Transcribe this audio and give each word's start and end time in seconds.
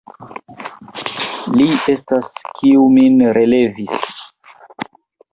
Li 1.59 1.67
estas, 1.93 2.31
kiu 2.59 2.87
min 2.95 3.19
relevis. 3.39 4.09